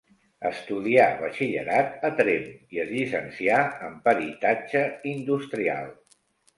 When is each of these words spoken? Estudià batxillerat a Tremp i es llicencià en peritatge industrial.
Estudià 0.49 1.03
batxillerat 1.19 2.07
a 2.09 2.11
Tremp 2.21 2.49
i 2.79 2.83
es 2.87 2.91
llicencià 2.97 3.63
en 3.91 4.03
peritatge 4.09 4.87
industrial. 5.17 5.97